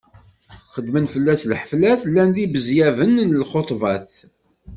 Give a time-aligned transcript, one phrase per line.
[0.75, 4.09] Xedmen fell-as lḥeflat, llin ibezyaben i lxuṭbat.